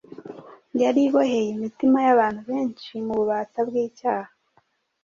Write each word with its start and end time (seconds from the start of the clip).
yari 0.81 0.99
iboheye 1.07 1.47
imitima 1.55 1.97
y’abantu 2.05 2.41
benshi 2.49 2.91
mu 3.05 3.13
bubata 3.19 3.59
bw’icyaha. 3.67 4.31